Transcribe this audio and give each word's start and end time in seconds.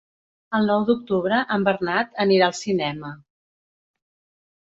El 0.59 0.69
nou 0.69 0.85
d'octubre 0.85 1.41
en 1.57 1.67
Bernat 1.67 2.17
anirà 2.25 2.47
al 2.51 2.57
cinema. 2.59 3.13